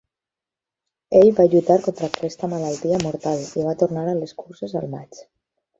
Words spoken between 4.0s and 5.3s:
a les curses al maig.